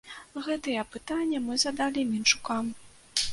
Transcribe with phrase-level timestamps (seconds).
[0.45, 2.73] Гэтыя пытанні мы задалі менчукам.